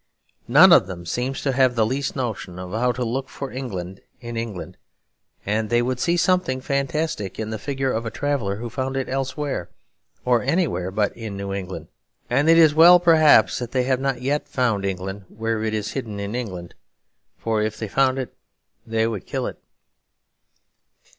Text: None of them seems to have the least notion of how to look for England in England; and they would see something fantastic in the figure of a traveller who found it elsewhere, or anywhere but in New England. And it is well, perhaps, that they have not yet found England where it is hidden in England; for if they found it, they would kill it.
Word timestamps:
None 0.47 0.73
of 0.73 0.87
them 0.87 1.05
seems 1.05 1.43
to 1.43 1.51
have 1.51 1.75
the 1.75 1.85
least 1.85 2.15
notion 2.15 2.57
of 2.57 2.71
how 2.71 2.91
to 2.91 3.05
look 3.05 3.29
for 3.29 3.51
England 3.51 4.01
in 4.19 4.35
England; 4.35 4.77
and 5.45 5.69
they 5.69 5.79
would 5.83 5.99
see 5.99 6.17
something 6.17 6.59
fantastic 6.59 7.37
in 7.39 7.51
the 7.51 7.59
figure 7.59 7.91
of 7.91 8.03
a 8.03 8.09
traveller 8.09 8.55
who 8.55 8.67
found 8.67 8.97
it 8.97 9.07
elsewhere, 9.07 9.69
or 10.25 10.41
anywhere 10.41 10.89
but 10.89 11.15
in 11.15 11.37
New 11.37 11.53
England. 11.53 11.87
And 12.31 12.49
it 12.49 12.57
is 12.57 12.73
well, 12.73 12.99
perhaps, 12.99 13.59
that 13.59 13.73
they 13.73 13.83
have 13.83 13.99
not 13.99 14.23
yet 14.23 14.47
found 14.49 14.85
England 14.85 15.25
where 15.29 15.63
it 15.63 15.71
is 15.75 15.91
hidden 15.91 16.19
in 16.19 16.33
England; 16.33 16.73
for 17.37 17.61
if 17.61 17.77
they 17.77 17.87
found 17.87 18.17
it, 18.17 18.33
they 18.87 19.05
would 19.05 19.27
kill 19.27 19.45
it. 19.45 19.59